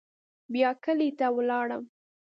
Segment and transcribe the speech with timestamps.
[0.53, 1.83] بيا کلي ته ولاړم.